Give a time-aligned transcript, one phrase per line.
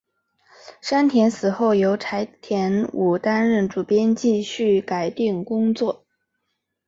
[0.81, 6.07] 山田死后由柴田武担任主编继续改订工作。